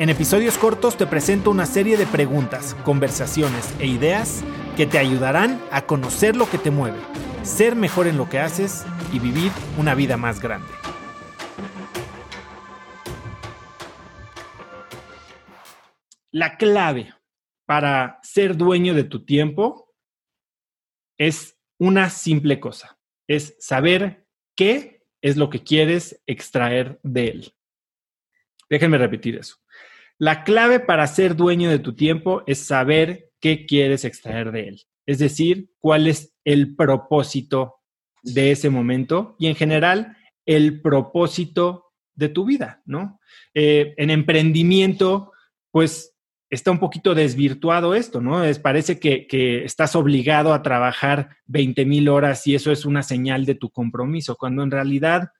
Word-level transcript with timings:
En 0.00 0.08
episodios 0.08 0.56
cortos 0.56 0.96
te 0.96 1.06
presento 1.06 1.50
una 1.50 1.66
serie 1.66 1.98
de 1.98 2.06
preguntas, 2.06 2.74
conversaciones 2.84 3.78
e 3.80 3.86
ideas 3.86 4.42
que 4.74 4.86
te 4.86 4.96
ayudarán 4.96 5.60
a 5.70 5.84
conocer 5.84 6.36
lo 6.36 6.48
que 6.48 6.56
te 6.56 6.70
mueve, 6.70 6.98
ser 7.42 7.76
mejor 7.76 8.06
en 8.06 8.16
lo 8.16 8.26
que 8.26 8.38
haces 8.38 8.86
y 9.12 9.18
vivir 9.18 9.52
una 9.76 9.94
vida 9.94 10.16
más 10.16 10.40
grande. 10.40 10.72
La 16.30 16.56
clave 16.56 17.12
para 17.66 18.20
ser 18.22 18.56
dueño 18.56 18.94
de 18.94 19.04
tu 19.04 19.26
tiempo 19.26 19.94
es 21.18 21.58
una 21.78 22.08
simple 22.08 22.58
cosa, 22.58 22.98
es 23.28 23.54
saber 23.60 24.26
qué 24.56 25.04
es 25.20 25.36
lo 25.36 25.50
que 25.50 25.62
quieres 25.62 26.22
extraer 26.26 26.98
de 27.02 27.28
él. 27.28 27.54
Déjenme 28.70 28.96
repetir 28.96 29.36
eso. 29.36 29.56
La 30.16 30.44
clave 30.44 30.80
para 30.80 31.06
ser 31.06 31.34
dueño 31.34 31.68
de 31.70 31.80
tu 31.80 31.94
tiempo 31.94 32.42
es 32.46 32.60
saber 32.60 33.30
qué 33.40 33.66
quieres 33.66 34.04
extraer 34.04 34.52
de 34.52 34.68
él. 34.68 34.82
Es 35.06 35.18
decir, 35.18 35.70
cuál 35.78 36.06
es 36.06 36.34
el 36.44 36.76
propósito 36.76 37.76
de 38.22 38.52
ese 38.52 38.70
momento 38.70 39.34
y 39.38 39.48
en 39.48 39.56
general 39.56 40.16
el 40.46 40.80
propósito 40.82 41.86
de 42.14 42.28
tu 42.28 42.44
vida, 42.44 42.82
¿no? 42.84 43.18
Eh, 43.54 43.94
en 43.96 44.10
emprendimiento, 44.10 45.32
pues 45.70 46.14
está 46.50 46.70
un 46.70 46.78
poquito 46.78 47.14
desvirtuado 47.14 47.94
esto, 47.94 48.20
¿no? 48.20 48.44
Es, 48.44 48.58
parece 48.58 49.00
que, 49.00 49.26
que, 49.26 49.64
estás 49.64 49.96
obligado 49.96 50.52
a 50.52 50.62
trabajar 50.62 51.30
20 51.46 51.84
mil 51.86 52.08
horas 52.08 52.46
y 52.46 52.54
eso 52.54 52.72
es 52.72 52.84
una 52.84 53.02
señal 53.02 53.46
de 53.46 53.54
tu 53.54 53.70
compromiso, 53.70 54.36
cuando 54.36 54.62
en 54.62 54.70
realidad 54.70 55.30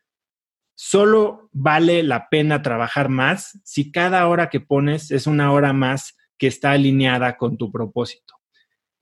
solo 0.83 1.51
vale 1.53 2.03
la 2.03 2.31
pena 2.31 2.63
trabajar 2.63 3.11
más 3.11 3.61
si 3.65 3.93
cada 3.93 4.27
hora 4.27 4.49
que 4.49 4.61
pones 4.61 5.11
es 5.11 5.27
una 5.27 5.53
hora 5.53 5.75
más 5.75 6.17
que 6.39 6.47
está 6.47 6.71
alineada 6.71 7.37
con 7.37 7.59
tu 7.59 7.71
propósito. 7.71 8.37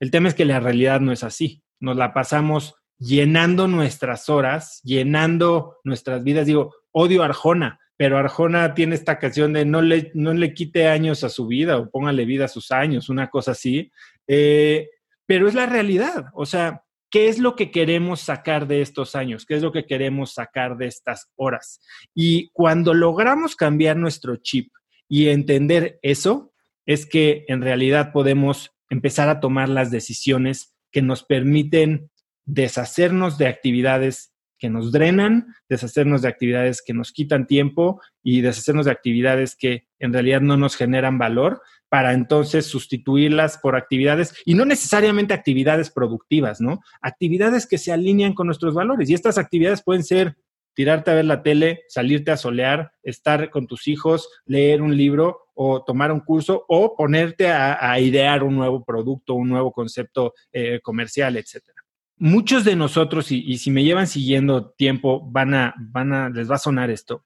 El 0.00 0.10
tema 0.10 0.26
es 0.26 0.34
que 0.34 0.44
la 0.44 0.58
realidad 0.58 0.98
no 0.98 1.12
es 1.12 1.22
así. 1.22 1.62
Nos 1.78 1.96
la 1.96 2.12
pasamos 2.12 2.74
llenando 2.98 3.68
nuestras 3.68 4.28
horas, 4.28 4.80
llenando 4.82 5.76
nuestras 5.84 6.24
vidas. 6.24 6.46
Digo, 6.46 6.74
odio 6.90 7.22
a 7.22 7.26
Arjona, 7.26 7.78
pero 7.96 8.18
Arjona 8.18 8.74
tiene 8.74 8.96
esta 8.96 9.20
canción 9.20 9.52
de 9.52 9.64
no 9.64 9.80
le, 9.80 10.10
no 10.14 10.34
le 10.34 10.54
quite 10.54 10.88
años 10.88 11.22
a 11.22 11.28
su 11.28 11.46
vida 11.46 11.78
o 11.78 11.88
póngale 11.88 12.24
vida 12.24 12.46
a 12.46 12.48
sus 12.48 12.72
años, 12.72 13.08
una 13.08 13.30
cosa 13.30 13.52
así. 13.52 13.92
Eh, 14.26 14.88
pero 15.26 15.46
es 15.46 15.54
la 15.54 15.66
realidad. 15.66 16.24
O 16.34 16.44
sea, 16.44 16.82
¿Qué 17.10 17.28
es 17.28 17.38
lo 17.38 17.56
que 17.56 17.70
queremos 17.70 18.20
sacar 18.20 18.66
de 18.66 18.82
estos 18.82 19.14
años? 19.14 19.46
¿Qué 19.46 19.54
es 19.54 19.62
lo 19.62 19.72
que 19.72 19.86
queremos 19.86 20.34
sacar 20.34 20.76
de 20.76 20.86
estas 20.86 21.30
horas? 21.36 21.80
Y 22.14 22.50
cuando 22.50 22.92
logramos 22.92 23.56
cambiar 23.56 23.96
nuestro 23.96 24.36
chip 24.36 24.72
y 25.08 25.28
entender 25.28 25.98
eso, 26.02 26.52
es 26.84 27.06
que 27.06 27.44
en 27.48 27.62
realidad 27.62 28.12
podemos 28.12 28.70
empezar 28.90 29.28
a 29.28 29.40
tomar 29.40 29.68
las 29.68 29.90
decisiones 29.90 30.74
que 30.90 31.02
nos 31.02 31.24
permiten 31.24 32.10
deshacernos 32.44 33.38
de 33.38 33.46
actividades 33.46 34.32
que 34.58 34.70
nos 34.70 34.92
drenan, 34.92 35.54
deshacernos 35.68 36.22
de 36.22 36.28
actividades 36.28 36.82
que 36.84 36.94
nos 36.94 37.12
quitan 37.12 37.46
tiempo 37.46 38.00
y 38.22 38.40
deshacernos 38.40 38.86
de 38.86 38.92
actividades 38.92 39.56
que 39.56 39.86
en 39.98 40.12
realidad 40.12 40.40
no 40.40 40.56
nos 40.56 40.76
generan 40.76 41.18
valor 41.18 41.62
para 41.88 42.12
entonces 42.12 42.66
sustituirlas 42.66 43.58
por 43.58 43.76
actividades 43.76 44.34
y 44.44 44.54
no 44.54 44.64
necesariamente 44.64 45.34
actividades 45.34 45.90
productivas, 45.90 46.60
¿no? 46.60 46.80
Actividades 47.00 47.66
que 47.66 47.78
se 47.78 47.92
alinean 47.92 48.34
con 48.34 48.46
nuestros 48.46 48.74
valores. 48.74 49.08
Y 49.08 49.14
estas 49.14 49.38
actividades 49.38 49.82
pueden 49.82 50.04
ser 50.04 50.36
tirarte 50.74 51.10
a 51.10 51.14
ver 51.14 51.24
la 51.24 51.42
tele, 51.42 51.82
salirte 51.88 52.30
a 52.30 52.36
solear, 52.36 52.92
estar 53.02 53.50
con 53.50 53.66
tus 53.66 53.88
hijos, 53.88 54.28
leer 54.44 54.80
un 54.80 54.96
libro 54.96 55.48
o 55.54 55.82
tomar 55.82 56.12
un 56.12 56.20
curso 56.20 56.64
o 56.68 56.94
ponerte 56.94 57.48
a, 57.48 57.98
idear 57.98 58.44
un 58.44 58.54
nuevo 58.54 58.84
producto, 58.84 59.34
un 59.34 59.48
nuevo 59.48 59.72
concepto 59.72 60.34
eh, 60.52 60.78
comercial, 60.80 61.36
etcétera. 61.36 61.77
Muchos 62.18 62.64
de 62.64 62.76
nosotros, 62.76 63.30
y, 63.30 63.58
si 63.58 63.70
me 63.70 63.84
llevan 63.84 64.06
siguiendo 64.06 64.70
tiempo, 64.70 65.20
van 65.30 65.54
a, 65.54 65.74
van 65.78 66.12
a, 66.12 66.28
les 66.28 66.50
va 66.50 66.56
a 66.56 66.58
sonar 66.58 66.90
esto. 66.90 67.24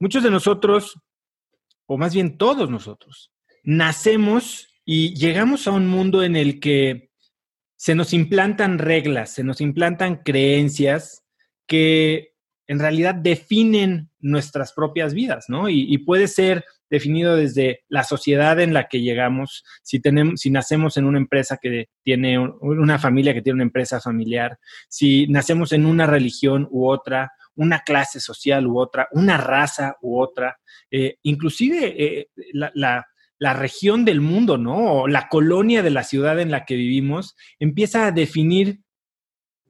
Muchos 0.00 0.22
de 0.22 0.30
nosotros, 0.30 1.00
o 1.86 1.96
más 1.96 2.14
bien 2.14 2.36
todos 2.36 2.68
nosotros, 2.68 3.32
nacemos 3.62 4.68
y 4.84 5.14
llegamos 5.14 5.66
a 5.66 5.70
un 5.72 5.86
mundo 5.86 6.22
en 6.22 6.36
el 6.36 6.60
que 6.60 7.10
se 7.76 7.94
nos 7.94 8.12
implantan 8.12 8.78
reglas, 8.78 9.30
se 9.30 9.44
nos 9.44 9.60
implantan 9.60 10.22
creencias 10.24 11.24
que 11.66 12.34
en 12.66 12.78
realidad 12.78 13.14
definen 13.14 14.10
nuestras 14.20 14.72
propias 14.72 15.14
vidas, 15.14 15.46
¿no? 15.48 15.68
Y, 15.68 15.98
puede 15.98 16.28
ser 16.28 16.64
definido 16.94 17.36
desde 17.36 17.84
la 17.88 18.04
sociedad 18.04 18.58
en 18.60 18.74
la 18.74 18.88
que 18.88 19.00
llegamos, 19.00 19.64
si, 19.82 20.00
tenemos, 20.00 20.40
si 20.40 20.50
nacemos 20.50 20.96
en 20.96 21.04
una 21.04 21.18
empresa 21.18 21.58
que 21.60 21.88
tiene, 22.02 22.38
una 22.38 22.98
familia 22.98 23.34
que 23.34 23.42
tiene 23.42 23.56
una 23.56 23.64
empresa 23.64 24.00
familiar, 24.00 24.58
si 24.88 25.26
nacemos 25.28 25.72
en 25.72 25.86
una 25.86 26.06
religión 26.06 26.66
u 26.70 26.88
otra, 26.88 27.32
una 27.54 27.80
clase 27.80 28.20
social 28.20 28.66
u 28.66 28.78
otra, 28.78 29.08
una 29.12 29.36
raza 29.36 29.96
u 30.00 30.20
otra, 30.20 30.58
eh, 30.90 31.18
inclusive 31.22 31.94
eh, 31.96 32.28
la, 32.52 33.06
la 33.38 33.52
región 33.52 34.04
del 34.04 34.20
mundo, 34.20 34.58
¿no? 34.58 35.02
O 35.02 35.08
la 35.08 35.28
colonia 35.28 35.82
de 35.82 35.90
la 35.90 36.04
ciudad 36.04 36.40
en 36.40 36.50
la 36.50 36.64
que 36.64 36.76
vivimos, 36.76 37.36
empieza 37.58 38.06
a 38.06 38.12
definir 38.12 38.80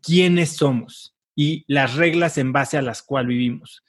quiénes 0.02 0.56
somos 0.56 1.16
y 1.34 1.64
las 1.66 1.94
reglas 1.94 2.38
en 2.38 2.52
base 2.52 2.76
a 2.76 2.82
las 2.82 3.02
cuales 3.02 3.28
vivimos. 3.28 3.82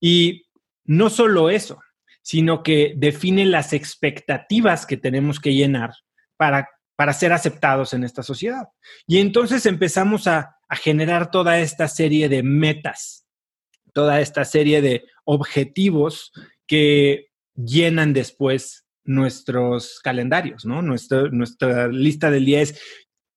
Y 0.00 0.46
no 0.84 1.10
solo 1.10 1.50
eso, 1.50 1.80
sino 2.22 2.62
que 2.62 2.94
define 2.96 3.44
las 3.46 3.72
expectativas 3.72 4.86
que 4.86 4.96
tenemos 4.96 5.40
que 5.40 5.54
llenar 5.54 5.92
para, 6.36 6.68
para 6.96 7.12
ser 7.12 7.32
aceptados 7.32 7.94
en 7.94 8.04
esta 8.04 8.22
sociedad. 8.22 8.68
Y 9.06 9.18
entonces 9.18 9.66
empezamos 9.66 10.26
a, 10.26 10.56
a 10.68 10.76
generar 10.76 11.30
toda 11.30 11.58
esta 11.58 11.88
serie 11.88 12.28
de 12.28 12.42
metas, 12.42 13.26
toda 13.92 14.20
esta 14.20 14.44
serie 14.44 14.80
de 14.82 15.04
objetivos 15.24 16.32
que 16.66 17.26
llenan 17.56 18.12
después 18.12 18.86
nuestros 19.04 20.00
calendarios, 20.00 20.64
¿no? 20.64 20.82
Nuestra, 20.82 21.28
nuestra 21.30 21.88
lista 21.88 22.30
del 22.30 22.44
día 22.44 22.60
es, 22.60 22.80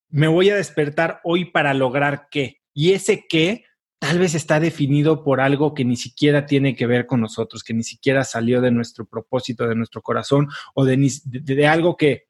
me 0.09 0.27
voy 0.27 0.49
a 0.49 0.55
despertar 0.55 1.19
hoy 1.23 1.45
para 1.45 1.73
lograr 1.73 2.27
qué. 2.29 2.61
Y 2.73 2.93
ese 2.93 3.25
qué 3.27 3.65
tal 4.03 4.19
vez 4.19 4.35
está 4.35 4.59
definido 4.59 5.23
por 5.23 5.39
algo 5.39 5.73
que 5.73 5.85
ni 5.85 5.95
siquiera 5.95 6.45
tiene 6.45 6.75
que 6.75 6.87
ver 6.87 7.05
con 7.05 7.21
nosotros, 7.21 7.63
que 7.63 7.73
ni 7.73 7.83
siquiera 7.83 8.25
salió 8.25 8.59
de 8.59 8.69
nuestro 8.69 9.05
propósito, 9.05 9.65
de 9.65 9.75
nuestro 9.75 10.01
corazón 10.01 10.49
o 10.73 10.83
de, 10.83 10.97
de, 11.23 11.67
algo 11.67 11.95
que, 11.95 12.27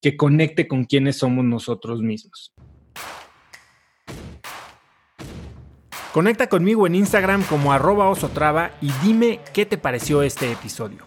que 0.00 0.16
conecte 0.16 0.68
con 0.68 0.84
quienes 0.84 1.16
somos 1.16 1.44
nosotros 1.44 2.00
mismos. 2.00 2.54
Conecta 6.12 6.48
conmigo 6.48 6.86
en 6.86 6.94
Instagram 6.94 7.42
como 7.42 7.72
arroba 7.72 8.08
osotrava 8.08 8.70
y 8.80 8.92
dime 9.02 9.40
qué 9.52 9.66
te 9.66 9.78
pareció 9.78 10.22
este 10.22 10.52
episodio. 10.52 11.06